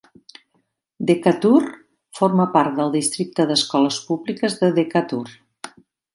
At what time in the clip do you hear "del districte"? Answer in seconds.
2.81-3.47